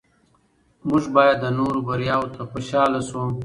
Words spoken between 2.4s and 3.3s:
خوشحاله شو